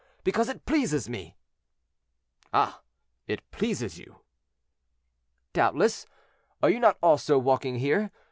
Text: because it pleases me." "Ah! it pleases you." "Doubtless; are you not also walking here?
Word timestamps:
because 0.23 0.49
it 0.49 0.65
pleases 0.65 1.07
me." 1.07 1.35
"Ah! 2.51 2.81
it 3.27 3.51
pleases 3.51 3.99
you." 3.99 4.15
"Doubtless; 5.53 6.07
are 6.63 6.71
you 6.71 6.79
not 6.79 6.97
also 7.03 7.37
walking 7.37 7.75
here? 7.75 8.09